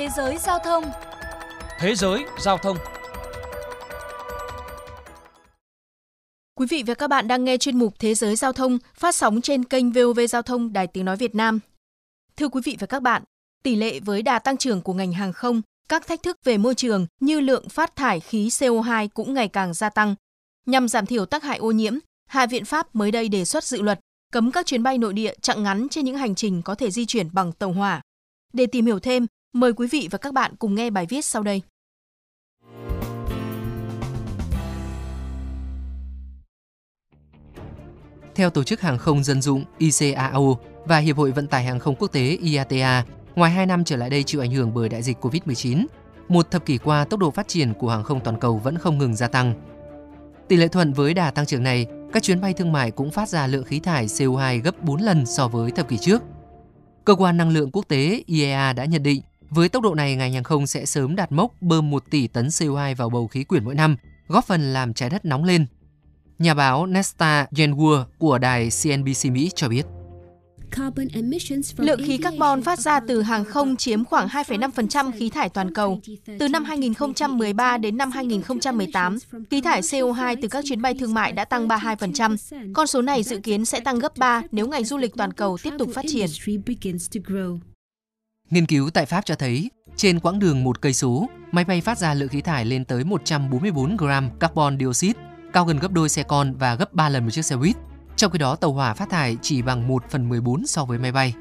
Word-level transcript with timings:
Thế 0.00 0.08
giới 0.16 0.38
giao 0.38 0.58
thông 0.58 0.84
Thế 1.78 1.94
giới 1.94 2.24
giao 2.38 2.58
thông 2.58 2.76
Quý 6.54 6.66
vị 6.70 6.82
và 6.86 6.94
các 6.94 7.08
bạn 7.08 7.28
đang 7.28 7.44
nghe 7.44 7.56
chuyên 7.56 7.78
mục 7.78 7.94
Thế 7.98 8.14
giới 8.14 8.36
giao 8.36 8.52
thông 8.52 8.78
phát 8.94 9.14
sóng 9.14 9.40
trên 9.40 9.64
kênh 9.64 9.92
VOV 9.92 10.20
Giao 10.28 10.42
thông 10.42 10.72
Đài 10.72 10.86
Tiếng 10.86 11.04
Nói 11.04 11.16
Việt 11.16 11.34
Nam. 11.34 11.60
Thưa 12.36 12.48
quý 12.48 12.60
vị 12.64 12.76
và 12.80 12.86
các 12.86 13.02
bạn, 13.02 13.22
tỷ 13.62 13.76
lệ 13.76 14.00
với 14.00 14.22
đà 14.22 14.38
tăng 14.38 14.56
trưởng 14.56 14.82
của 14.82 14.94
ngành 14.94 15.12
hàng 15.12 15.32
không, 15.32 15.62
các 15.88 16.06
thách 16.06 16.22
thức 16.22 16.36
về 16.44 16.58
môi 16.58 16.74
trường 16.74 17.06
như 17.20 17.40
lượng 17.40 17.68
phát 17.68 17.96
thải 17.96 18.20
khí 18.20 18.48
CO2 18.48 19.08
cũng 19.14 19.34
ngày 19.34 19.48
càng 19.48 19.74
gia 19.74 19.90
tăng. 19.90 20.14
Nhằm 20.66 20.88
giảm 20.88 21.06
thiểu 21.06 21.26
tác 21.26 21.42
hại 21.42 21.58
ô 21.58 21.70
nhiễm, 21.70 21.94
Hạ 22.26 22.46
viện 22.46 22.64
Pháp 22.64 22.94
mới 22.94 23.10
đây 23.10 23.28
đề 23.28 23.44
xuất 23.44 23.64
dự 23.64 23.82
luật 23.82 24.00
cấm 24.32 24.52
các 24.52 24.66
chuyến 24.66 24.82
bay 24.82 24.98
nội 24.98 25.12
địa 25.12 25.34
chặng 25.42 25.62
ngắn 25.62 25.88
trên 25.90 26.04
những 26.04 26.16
hành 26.16 26.34
trình 26.34 26.62
có 26.62 26.74
thể 26.74 26.90
di 26.90 27.06
chuyển 27.06 27.28
bằng 27.32 27.52
tàu 27.52 27.72
hỏa. 27.72 28.02
Để 28.52 28.66
tìm 28.66 28.86
hiểu 28.86 28.98
thêm, 28.98 29.26
mời 29.52 29.72
quý 29.72 29.88
vị 29.90 30.08
và 30.10 30.18
các 30.18 30.34
bạn 30.34 30.54
cùng 30.58 30.74
nghe 30.74 30.90
bài 30.90 31.06
viết 31.06 31.24
sau 31.24 31.42
đây. 31.42 31.62
Theo 38.34 38.50
Tổ 38.50 38.62
chức 38.62 38.80
Hàng 38.80 38.98
không 38.98 39.24
Dân 39.24 39.42
dụng 39.42 39.64
ICAO 39.78 40.58
và 40.84 40.98
Hiệp 40.98 41.16
hội 41.16 41.30
Vận 41.30 41.46
tải 41.46 41.64
Hàng 41.64 41.78
không 41.78 41.94
Quốc 41.98 42.08
tế 42.08 42.38
IATA, 42.42 43.04
ngoài 43.34 43.50
2 43.50 43.66
năm 43.66 43.84
trở 43.84 43.96
lại 43.96 44.10
đây 44.10 44.22
chịu 44.22 44.40
ảnh 44.40 44.50
hưởng 44.50 44.74
bởi 44.74 44.88
đại 44.88 45.02
dịch 45.02 45.16
COVID-19, 45.20 45.86
một 46.28 46.50
thập 46.50 46.66
kỷ 46.66 46.78
qua 46.78 47.04
tốc 47.04 47.20
độ 47.20 47.30
phát 47.30 47.48
triển 47.48 47.74
của 47.74 47.90
hàng 47.90 48.04
không 48.04 48.20
toàn 48.24 48.40
cầu 48.40 48.58
vẫn 48.58 48.78
không 48.78 48.98
ngừng 48.98 49.16
gia 49.16 49.28
tăng. 49.28 49.54
Tỷ 50.48 50.56
lệ 50.56 50.68
thuận 50.68 50.92
với 50.92 51.14
đà 51.14 51.30
tăng 51.30 51.46
trưởng 51.46 51.62
này, 51.62 51.86
các 52.12 52.22
chuyến 52.22 52.40
bay 52.40 52.54
thương 52.54 52.72
mại 52.72 52.90
cũng 52.90 53.10
phát 53.10 53.28
ra 53.28 53.46
lượng 53.46 53.64
khí 53.64 53.80
thải 53.80 54.06
CO2 54.06 54.62
gấp 54.62 54.82
4 54.82 55.00
lần 55.00 55.26
so 55.26 55.48
với 55.48 55.70
thập 55.70 55.88
kỷ 55.88 55.98
trước. 55.98 56.22
Cơ 57.04 57.14
quan 57.14 57.36
năng 57.36 57.50
lượng 57.50 57.70
quốc 57.72 57.88
tế 57.88 58.22
IEA 58.26 58.72
đã 58.72 58.84
nhận 58.84 59.02
định, 59.02 59.22
với 59.50 59.68
tốc 59.68 59.82
độ 59.82 59.94
này 59.94 60.16
ngành 60.16 60.32
hàng 60.32 60.44
không 60.44 60.66
sẽ 60.66 60.86
sớm 60.86 61.16
đạt 61.16 61.32
mốc 61.32 61.52
bơm 61.60 61.90
1 61.90 62.04
tỷ 62.10 62.26
tấn 62.26 62.46
CO2 62.46 62.94
vào 62.94 63.10
bầu 63.10 63.28
khí 63.28 63.44
quyển 63.44 63.64
mỗi 63.64 63.74
năm, 63.74 63.96
góp 64.28 64.44
phần 64.44 64.72
làm 64.72 64.94
trái 64.94 65.10
đất 65.10 65.24
nóng 65.24 65.44
lên. 65.44 65.66
Nhà 66.38 66.54
báo 66.54 66.86
Nesta 66.86 67.46
Jenwood 67.50 68.04
của 68.18 68.38
đài 68.38 68.68
CNBC 68.82 69.30
Mỹ 69.32 69.50
cho 69.54 69.68
biết. 69.68 69.86
Lượng 71.76 72.00
khí 72.04 72.18
carbon 72.18 72.62
phát 72.62 72.78
ra 72.78 73.00
từ 73.00 73.22
hàng 73.22 73.44
không 73.44 73.76
chiếm 73.76 74.04
khoảng 74.04 74.28
2,5% 74.28 75.12
khí 75.18 75.30
thải 75.30 75.48
toàn 75.48 75.74
cầu. 75.74 76.00
Từ 76.38 76.48
năm 76.48 76.64
2013 76.64 77.78
đến 77.78 77.96
năm 77.96 78.10
2018, 78.10 79.18
khí 79.50 79.60
thải 79.60 79.80
CO2 79.80 80.36
từ 80.42 80.48
các 80.48 80.64
chuyến 80.68 80.82
bay 80.82 80.94
thương 81.00 81.14
mại 81.14 81.32
đã 81.32 81.44
tăng 81.44 81.68
32%. 81.68 82.72
Con 82.72 82.86
số 82.86 83.02
này 83.02 83.22
dự 83.22 83.38
kiến 83.38 83.64
sẽ 83.64 83.80
tăng 83.80 83.98
gấp 83.98 84.16
3 84.18 84.42
nếu 84.52 84.68
ngành 84.68 84.84
du 84.84 84.96
lịch 84.96 85.14
toàn 85.16 85.32
cầu 85.32 85.58
tiếp 85.62 85.72
tục 85.78 85.88
phát 85.94 86.04
triển. 86.08 86.28
Nghiên 88.50 88.66
cứu 88.66 88.90
tại 88.90 89.06
Pháp 89.06 89.24
cho 89.24 89.34
thấy, 89.34 89.70
trên 89.96 90.20
quãng 90.20 90.38
đường 90.38 90.64
một 90.64 90.80
cây 90.80 90.92
số, 90.92 91.28
máy 91.52 91.64
bay 91.64 91.80
phát 91.80 91.98
ra 91.98 92.14
lượng 92.14 92.28
khí 92.28 92.40
thải 92.40 92.64
lên 92.64 92.84
tới 92.84 93.04
144 93.04 93.96
gram 93.96 94.30
carbon 94.38 94.78
dioxide, 94.78 95.20
cao 95.52 95.64
gần 95.64 95.78
gấp 95.78 95.92
đôi 95.92 96.08
xe 96.08 96.22
con 96.22 96.54
và 96.54 96.74
gấp 96.74 96.92
3 96.94 97.08
lần 97.08 97.24
một 97.24 97.30
chiếc 97.30 97.44
xe 97.44 97.56
buýt. 97.56 97.76
Trong 98.16 98.32
khi 98.32 98.38
đó, 98.38 98.56
tàu 98.56 98.72
hỏa 98.72 98.94
phát 98.94 99.10
thải 99.10 99.36
chỉ 99.42 99.62
bằng 99.62 99.88
1 99.88 100.04
phần 100.10 100.28
14 100.28 100.66
so 100.66 100.84
với 100.84 100.98
máy 100.98 101.12
bay. 101.12 101.34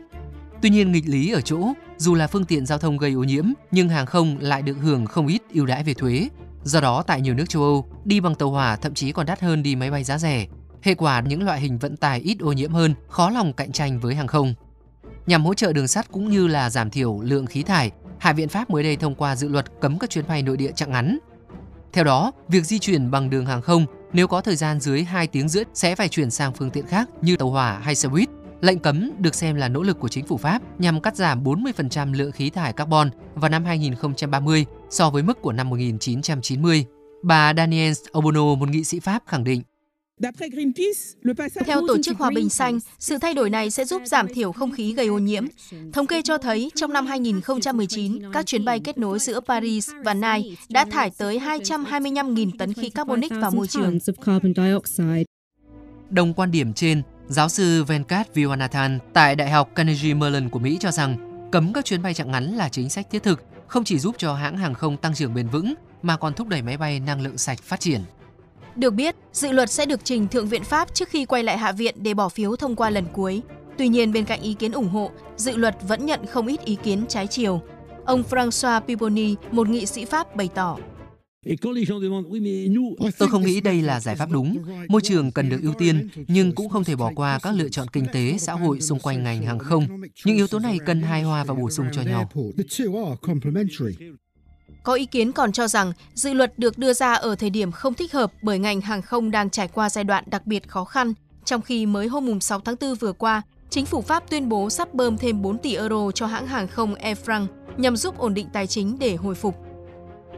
Tuy 0.61 0.69
nhiên, 0.69 0.91
nghịch 0.91 1.07
lý 1.07 1.31
ở 1.31 1.41
chỗ, 1.41 1.73
dù 1.97 2.15
là 2.15 2.27
phương 2.27 2.45
tiện 2.45 2.65
giao 2.65 2.77
thông 2.77 2.97
gây 2.97 3.13
ô 3.13 3.23
nhiễm, 3.23 3.45
nhưng 3.71 3.89
hàng 3.89 4.05
không 4.05 4.37
lại 4.39 4.61
được 4.61 4.77
hưởng 4.81 5.05
không 5.05 5.27
ít 5.27 5.41
ưu 5.53 5.65
đãi 5.65 5.83
về 5.83 5.93
thuế. 5.93 6.29
Do 6.63 6.81
đó, 6.81 7.03
tại 7.03 7.21
nhiều 7.21 7.33
nước 7.33 7.49
châu 7.49 7.63
Âu, 7.63 7.85
đi 8.05 8.19
bằng 8.19 8.35
tàu 8.35 8.49
hỏa 8.49 8.75
thậm 8.75 8.93
chí 8.93 9.11
còn 9.11 9.25
đắt 9.25 9.41
hơn 9.41 9.63
đi 9.63 9.75
máy 9.75 9.91
bay 9.91 10.03
giá 10.03 10.17
rẻ. 10.17 10.47
Hệ 10.81 10.93
quả 10.93 11.21
những 11.21 11.43
loại 11.43 11.59
hình 11.59 11.77
vận 11.77 11.97
tải 11.97 12.19
ít 12.19 12.37
ô 12.39 12.51
nhiễm 12.51 12.71
hơn, 12.71 12.93
khó 13.07 13.29
lòng 13.29 13.53
cạnh 13.53 13.71
tranh 13.71 13.99
với 13.99 14.15
hàng 14.15 14.27
không. 14.27 14.53
Nhằm 15.29 15.45
hỗ 15.45 15.53
trợ 15.53 15.73
đường 15.73 15.87
sắt 15.87 16.11
cũng 16.11 16.29
như 16.29 16.47
là 16.47 16.69
giảm 16.69 16.89
thiểu 16.89 17.19
lượng 17.21 17.45
khí 17.45 17.63
thải, 17.63 17.91
Hạ 18.19 18.33
viện 18.33 18.49
Pháp 18.49 18.69
mới 18.69 18.83
đây 18.83 18.95
thông 18.95 19.15
qua 19.15 19.35
dự 19.35 19.47
luật 19.47 19.65
cấm 19.81 19.99
các 19.99 20.09
chuyến 20.09 20.27
bay 20.27 20.43
nội 20.43 20.57
địa 20.57 20.71
chặng 20.71 20.91
ngắn. 20.91 21.17
Theo 21.93 22.03
đó, 22.03 22.31
việc 22.47 22.65
di 22.65 22.79
chuyển 22.79 23.11
bằng 23.11 23.29
đường 23.29 23.45
hàng 23.45 23.61
không 23.61 23.85
nếu 24.13 24.27
có 24.27 24.41
thời 24.41 24.55
gian 24.55 24.79
dưới 24.79 25.03
2 25.03 25.27
tiếng 25.27 25.49
rưỡi 25.49 25.63
sẽ 25.73 25.95
phải 25.95 26.07
chuyển 26.09 26.31
sang 26.31 26.53
phương 26.53 26.69
tiện 26.69 26.85
khác 26.87 27.09
như 27.21 27.37
tàu 27.37 27.49
hỏa 27.49 27.79
hay 27.79 27.95
xe 27.95 28.09
buýt. 28.09 28.29
Lệnh 28.61 28.79
cấm 28.79 29.11
được 29.19 29.35
xem 29.35 29.55
là 29.55 29.67
nỗ 29.67 29.83
lực 29.83 29.99
của 29.99 30.07
chính 30.07 30.25
phủ 30.25 30.37
Pháp 30.37 30.61
nhằm 30.79 31.01
cắt 31.01 31.15
giảm 31.15 31.43
40% 31.43 32.13
lượng 32.13 32.31
khí 32.31 32.49
thải 32.49 32.73
carbon 32.73 33.09
vào 33.35 33.49
năm 33.49 33.65
2030 33.65 34.65
so 34.89 35.09
với 35.09 35.23
mức 35.23 35.41
của 35.41 35.51
năm 35.51 35.69
1990. 35.69 36.85
Bà 37.23 37.53
Danielle 37.57 37.95
Obono, 38.17 38.55
một 38.55 38.69
nghị 38.69 38.83
sĩ 38.83 38.99
Pháp 38.99 39.23
khẳng 39.27 39.43
định 39.43 39.61
theo 41.65 41.81
Tổ 41.87 41.97
chức 42.03 42.17
Hòa 42.17 42.29
bình 42.35 42.49
Xanh, 42.49 42.79
sự 42.99 43.17
thay 43.17 43.33
đổi 43.33 43.49
này 43.49 43.71
sẽ 43.71 43.85
giúp 43.85 44.01
giảm 44.05 44.27
thiểu 44.27 44.51
không 44.51 44.71
khí 44.71 44.93
gây 44.93 45.07
ô 45.07 45.17
nhiễm. 45.17 45.45
Thống 45.93 46.07
kê 46.07 46.21
cho 46.21 46.37
thấy 46.37 46.71
trong 46.75 46.93
năm 46.93 47.05
2019, 47.05 48.31
các 48.33 48.45
chuyến 48.45 48.65
bay 48.65 48.79
kết 48.79 48.97
nối 48.97 49.19
giữa 49.19 49.39
Paris 49.39 49.89
và 50.03 50.13
Nai 50.13 50.57
đã 50.69 50.85
thải 50.85 51.11
tới 51.17 51.39
225.000 51.39 52.51
tấn 52.59 52.73
khí 52.73 52.89
carbonic 52.89 53.31
vào 53.31 53.51
môi 53.51 53.67
trường. 53.67 53.99
Đồng 56.09 56.33
quan 56.33 56.51
điểm 56.51 56.73
trên, 56.73 57.01
giáo 57.27 57.49
sư 57.49 57.83
Venkat 57.83 58.33
Viwanathan 58.33 58.99
tại 59.13 59.35
Đại 59.35 59.49
học 59.49 59.69
Carnegie 59.75 60.13
Mellon 60.13 60.49
của 60.49 60.59
Mỹ 60.59 60.77
cho 60.79 60.91
rằng 60.91 61.17
cấm 61.51 61.73
các 61.73 61.85
chuyến 61.85 62.01
bay 62.01 62.13
chặng 62.13 62.31
ngắn 62.31 62.55
là 62.55 62.69
chính 62.69 62.89
sách 62.89 63.07
thiết 63.11 63.23
thực, 63.23 63.43
không 63.67 63.83
chỉ 63.83 63.99
giúp 63.99 64.15
cho 64.17 64.33
hãng 64.33 64.57
hàng 64.57 64.73
không 64.73 64.97
tăng 64.97 65.15
trưởng 65.15 65.33
bền 65.33 65.47
vững 65.47 65.73
mà 66.01 66.17
còn 66.17 66.33
thúc 66.33 66.47
đẩy 66.47 66.61
máy 66.61 66.77
bay 66.77 66.99
năng 66.99 67.21
lượng 67.21 67.37
sạch 67.37 67.63
phát 67.63 67.79
triển. 67.79 68.01
Được 68.75 68.93
biết, 68.93 69.15
dự 69.33 69.51
luật 69.51 69.69
sẽ 69.69 69.85
được 69.85 69.99
trình 70.03 70.27
Thượng 70.27 70.47
viện 70.47 70.63
Pháp 70.63 70.95
trước 70.95 71.09
khi 71.09 71.25
quay 71.25 71.43
lại 71.43 71.57
Hạ 71.57 71.71
viện 71.71 71.95
để 71.97 72.13
bỏ 72.13 72.29
phiếu 72.29 72.55
thông 72.55 72.75
qua 72.75 72.89
lần 72.89 73.05
cuối. 73.13 73.41
Tuy 73.77 73.87
nhiên, 73.87 74.13
bên 74.13 74.25
cạnh 74.25 74.41
ý 74.41 74.53
kiến 74.53 74.71
ủng 74.71 74.89
hộ, 74.89 75.11
dự 75.37 75.55
luật 75.55 75.77
vẫn 75.87 76.05
nhận 76.05 76.25
không 76.25 76.47
ít 76.47 76.65
ý 76.65 76.77
kiến 76.83 77.05
trái 77.09 77.27
chiều. 77.27 77.61
Ông 78.05 78.23
François 78.29 78.81
Piponi, 78.81 79.35
một 79.51 79.69
nghị 79.69 79.85
sĩ 79.85 80.05
Pháp 80.05 80.35
bày 80.35 80.49
tỏ. 80.55 80.77
Tôi 83.17 83.29
không 83.29 83.43
nghĩ 83.43 83.61
đây 83.61 83.81
là 83.81 83.99
giải 83.99 84.15
pháp 84.15 84.29
đúng. 84.31 84.57
Môi 84.89 85.01
trường 85.01 85.31
cần 85.31 85.49
được 85.49 85.59
ưu 85.63 85.73
tiên, 85.73 86.09
nhưng 86.27 86.55
cũng 86.55 86.69
không 86.69 86.83
thể 86.83 86.95
bỏ 86.95 87.11
qua 87.15 87.39
các 87.43 87.55
lựa 87.55 87.69
chọn 87.69 87.87
kinh 87.87 88.05
tế, 88.13 88.37
xã 88.37 88.53
hội 88.53 88.81
xung 88.81 88.99
quanh 88.99 89.23
ngành 89.23 89.41
hàng 89.43 89.59
không. 89.59 89.87
Những 90.25 90.35
yếu 90.35 90.47
tố 90.47 90.59
này 90.59 90.77
cần 90.85 91.01
hài 91.01 91.23
hòa 91.23 91.43
và 91.43 91.53
bổ 91.53 91.69
sung 91.69 91.85
cho 91.93 92.01
nhau. 92.01 92.29
Có 94.89 94.95
ý 94.95 95.05
kiến 95.05 95.31
còn 95.31 95.51
cho 95.51 95.67
rằng 95.67 95.93
dự 96.13 96.33
luật 96.33 96.59
được 96.59 96.77
đưa 96.77 96.93
ra 96.93 97.13
ở 97.13 97.35
thời 97.35 97.49
điểm 97.49 97.71
không 97.71 97.93
thích 97.93 98.13
hợp 98.13 98.31
bởi 98.41 98.59
ngành 98.59 98.81
hàng 98.81 99.01
không 99.01 99.31
đang 99.31 99.49
trải 99.49 99.67
qua 99.67 99.89
giai 99.89 100.03
đoạn 100.03 100.23
đặc 100.27 100.45
biệt 100.45 100.67
khó 100.67 100.83
khăn, 100.83 101.13
trong 101.45 101.61
khi 101.61 101.85
mới 101.85 102.07
hôm 102.07 102.39
6 102.39 102.59
tháng 102.59 102.75
4 102.81 102.95
vừa 102.95 103.13
qua, 103.13 103.41
chính 103.69 103.85
phủ 103.85 104.01
Pháp 104.01 104.29
tuyên 104.29 104.49
bố 104.49 104.69
sắp 104.69 104.93
bơm 104.93 105.17
thêm 105.17 105.41
4 105.41 105.57
tỷ 105.57 105.75
euro 105.75 106.11
cho 106.11 106.25
hãng 106.25 106.47
hàng 106.47 106.67
không 106.67 106.95
Air 106.95 107.17
France 107.25 107.45
nhằm 107.77 107.97
giúp 107.97 108.17
ổn 108.17 108.33
định 108.33 108.47
tài 108.53 108.67
chính 108.67 108.99
để 108.99 109.15
hồi 109.15 109.35
phục. 109.35 109.55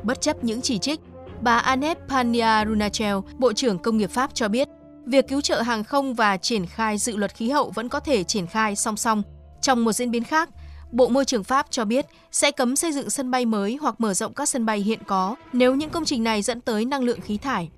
Bất 0.03 0.21
chấp 0.21 0.43
những 0.43 0.61
chỉ 0.61 0.77
trích, 0.77 0.99
bà 1.41 1.57
Annette 1.57 2.01
Pania 2.09 2.65
Runachel, 2.67 3.15
Bộ 3.37 3.53
trưởng 3.53 3.79
Công 3.79 3.97
nghiệp 3.97 4.11
Pháp 4.11 4.31
cho 4.33 4.47
biết, 4.47 4.67
việc 5.05 5.27
cứu 5.27 5.41
trợ 5.41 5.61
hàng 5.61 5.83
không 5.83 6.13
và 6.13 6.37
triển 6.37 6.65
khai 6.65 6.97
dự 6.97 7.17
luật 7.17 7.35
khí 7.35 7.49
hậu 7.49 7.69
vẫn 7.69 7.89
có 7.89 7.99
thể 7.99 8.23
triển 8.23 8.47
khai 8.47 8.75
song 8.75 8.97
song. 8.97 9.23
Trong 9.61 9.83
một 9.83 9.93
diễn 9.93 10.11
biến 10.11 10.23
khác, 10.23 10.49
Bộ 10.91 11.09
Môi 11.09 11.25
trường 11.25 11.43
Pháp 11.43 11.65
cho 11.69 11.85
biết 11.85 12.05
sẽ 12.31 12.51
cấm 12.51 12.75
xây 12.75 12.91
dựng 12.91 13.09
sân 13.09 13.31
bay 13.31 13.45
mới 13.45 13.77
hoặc 13.81 14.01
mở 14.01 14.13
rộng 14.13 14.33
các 14.33 14.49
sân 14.49 14.65
bay 14.65 14.79
hiện 14.79 14.99
có 15.07 15.35
nếu 15.53 15.75
những 15.75 15.89
công 15.89 16.05
trình 16.05 16.23
này 16.23 16.41
dẫn 16.41 16.61
tới 16.61 16.85
năng 16.85 17.03
lượng 17.03 17.21
khí 17.21 17.37
thải. 17.37 17.69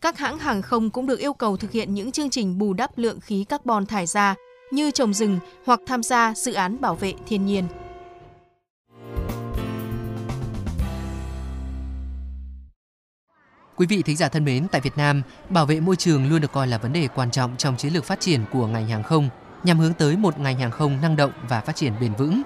Các 0.00 0.18
hãng 0.18 0.38
hàng 0.38 0.62
không 0.62 0.90
cũng 0.90 1.06
được 1.06 1.18
yêu 1.18 1.32
cầu 1.32 1.56
thực 1.56 1.70
hiện 1.70 1.94
những 1.94 2.12
chương 2.12 2.30
trình 2.30 2.58
bù 2.58 2.72
đắp 2.72 2.98
lượng 2.98 3.20
khí 3.20 3.44
carbon 3.44 3.86
thải 3.86 4.06
ra 4.06 4.34
như 4.70 4.90
trồng 4.90 5.14
rừng 5.14 5.38
hoặc 5.66 5.80
tham 5.86 6.02
gia 6.02 6.34
dự 6.36 6.52
án 6.52 6.80
bảo 6.80 6.94
vệ 6.94 7.14
thiên 7.26 7.46
nhiên. 7.46 7.64
Quý 13.76 13.86
vị 13.86 14.02
thính 14.02 14.16
giả 14.16 14.28
thân 14.28 14.44
mến, 14.44 14.68
tại 14.68 14.80
Việt 14.80 14.96
Nam, 14.96 15.22
bảo 15.48 15.66
vệ 15.66 15.80
môi 15.80 15.96
trường 15.96 16.28
luôn 16.28 16.40
được 16.40 16.52
coi 16.52 16.66
là 16.66 16.78
vấn 16.78 16.92
đề 16.92 17.08
quan 17.14 17.30
trọng 17.30 17.56
trong 17.56 17.76
chiến 17.76 17.92
lược 17.92 18.04
phát 18.04 18.20
triển 18.20 18.40
của 18.52 18.66
ngành 18.66 18.88
hàng 18.88 19.02
không 19.02 19.28
nhằm 19.64 19.78
hướng 19.78 19.94
tới 19.94 20.16
một 20.16 20.38
ngành 20.38 20.58
hàng 20.58 20.70
không 20.70 21.00
năng 21.02 21.16
động 21.16 21.32
và 21.48 21.60
phát 21.60 21.76
triển 21.76 21.92
bền 22.00 22.14
vững. 22.14 22.42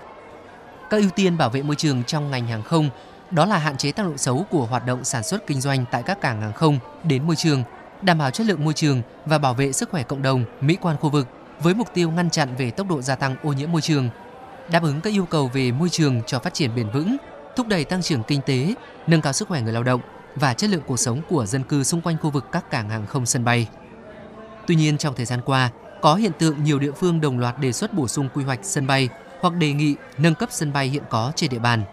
Các 0.90 1.00
ưu 1.00 1.10
tiên 1.10 1.38
bảo 1.38 1.50
vệ 1.50 1.62
môi 1.62 1.76
trường 1.76 2.04
trong 2.04 2.30
ngành 2.30 2.46
hàng 2.46 2.62
không 2.62 2.90
đó 3.30 3.44
là 3.44 3.58
hạn 3.58 3.76
chế 3.76 3.92
tác 3.92 4.02
động 4.02 4.18
xấu 4.18 4.46
của 4.50 4.66
hoạt 4.66 4.86
động 4.86 5.04
sản 5.04 5.22
xuất 5.22 5.46
kinh 5.46 5.60
doanh 5.60 5.84
tại 5.90 6.02
các 6.02 6.20
cảng 6.20 6.40
hàng 6.40 6.52
không 6.52 6.78
đến 7.04 7.26
môi 7.26 7.36
trường, 7.36 7.62
đảm 8.02 8.18
bảo 8.18 8.30
chất 8.30 8.46
lượng 8.46 8.64
môi 8.64 8.74
trường 8.74 9.02
và 9.26 9.38
bảo 9.38 9.54
vệ 9.54 9.72
sức 9.72 9.90
khỏe 9.90 10.02
cộng 10.02 10.22
đồng, 10.22 10.44
mỹ 10.60 10.76
quan 10.80 10.96
khu 10.96 11.10
vực 11.10 11.28
với 11.60 11.74
mục 11.74 11.88
tiêu 11.94 12.10
ngăn 12.10 12.30
chặn 12.30 12.56
về 12.58 12.70
tốc 12.70 12.88
độ 12.88 13.02
gia 13.02 13.14
tăng 13.16 13.36
ô 13.42 13.52
nhiễm 13.52 13.72
môi 13.72 13.80
trường, 13.80 14.08
đáp 14.70 14.82
ứng 14.82 15.00
các 15.00 15.12
yêu 15.12 15.26
cầu 15.26 15.48
về 15.48 15.72
môi 15.72 15.88
trường 15.88 16.22
cho 16.26 16.38
phát 16.38 16.54
triển 16.54 16.74
bền 16.74 16.90
vững, 16.90 17.16
thúc 17.56 17.68
đẩy 17.68 17.84
tăng 17.84 18.02
trưởng 18.02 18.22
kinh 18.22 18.40
tế, 18.40 18.74
nâng 19.06 19.20
cao 19.20 19.32
sức 19.32 19.48
khỏe 19.48 19.60
người 19.60 19.72
lao 19.72 19.82
động 19.82 20.00
và 20.34 20.54
chất 20.54 20.70
lượng 20.70 20.82
cuộc 20.86 20.96
sống 20.96 21.20
của 21.28 21.46
dân 21.46 21.62
cư 21.62 21.84
xung 21.84 22.00
quanh 22.00 22.16
khu 22.22 22.30
vực 22.30 22.44
các 22.52 22.70
cảng 22.70 22.88
hàng 22.88 23.06
không 23.06 23.26
sân 23.26 23.44
bay. 23.44 23.68
Tuy 24.66 24.74
nhiên 24.74 24.98
trong 24.98 25.14
thời 25.14 25.26
gian 25.26 25.40
qua, 25.44 25.70
có 26.02 26.14
hiện 26.14 26.32
tượng 26.38 26.64
nhiều 26.64 26.78
địa 26.78 26.92
phương 26.92 27.20
đồng 27.20 27.38
loạt 27.38 27.58
đề 27.58 27.72
xuất 27.72 27.94
bổ 27.94 28.08
sung 28.08 28.28
quy 28.34 28.44
hoạch 28.44 28.60
sân 28.62 28.86
bay 28.86 29.08
hoặc 29.44 29.56
đề 29.56 29.72
nghị 29.72 29.94
nâng 30.18 30.34
cấp 30.34 30.48
sân 30.52 30.72
bay 30.72 30.88
hiện 30.88 31.02
có 31.10 31.32
trên 31.36 31.50
địa 31.50 31.58
bàn. 31.58 31.84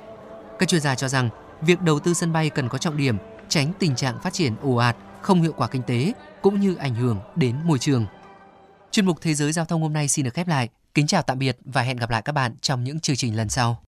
Các 0.59 0.69
chuyên 0.69 0.81
gia 0.81 0.95
cho 0.95 1.07
rằng, 1.07 1.29
việc 1.61 1.81
đầu 1.81 1.99
tư 1.99 2.13
sân 2.13 2.33
bay 2.33 2.49
cần 2.49 2.69
có 2.69 2.77
trọng 2.77 2.97
điểm, 2.97 3.17
tránh 3.49 3.71
tình 3.79 3.95
trạng 3.95 4.19
phát 4.19 4.33
triển 4.33 4.55
ồ 4.61 4.75
ạt, 4.75 4.95
không 5.21 5.41
hiệu 5.41 5.53
quả 5.57 5.67
kinh 5.67 5.81
tế 5.83 6.13
cũng 6.41 6.59
như 6.59 6.75
ảnh 6.75 6.95
hưởng 6.95 7.19
đến 7.35 7.55
môi 7.63 7.79
trường. 7.79 8.05
Chuyên 8.91 9.05
mục 9.05 9.17
Thế 9.21 9.33
giới 9.33 9.51
Giao 9.51 9.65
thông 9.65 9.81
hôm 9.81 9.93
nay 9.93 10.07
xin 10.07 10.25
được 10.25 10.33
khép 10.33 10.47
lại. 10.47 10.69
Kính 10.93 11.07
chào 11.07 11.21
tạm 11.21 11.39
biệt 11.39 11.57
và 11.65 11.81
hẹn 11.81 11.97
gặp 11.97 12.09
lại 12.09 12.21
các 12.21 12.31
bạn 12.31 12.55
trong 12.61 12.83
những 12.83 12.99
chương 12.99 13.15
trình 13.15 13.37
lần 13.37 13.49
sau. 13.49 13.79